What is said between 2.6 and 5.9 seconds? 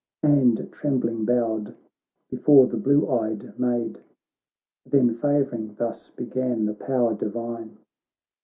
the blue eyed maid. Then favouring,